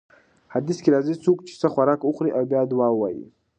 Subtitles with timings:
[0.53, 3.25] حديث کي راځي: څوک چې څه خوراک وخوري او بيا دا دعاء ووايي: